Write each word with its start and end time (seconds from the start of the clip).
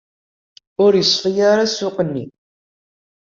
Ur 0.83 0.91
yeṣfi 0.95 1.31
ara 1.51 1.65
ssuq-nni. 1.71 2.25